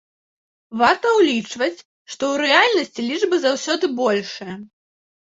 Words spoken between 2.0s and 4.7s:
што ў рэальнасці лічбы заўсёды большыя.